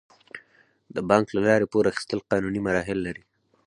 [0.95, 3.23] د بانک له لارې پور اخیستل قانوني مراحل لري.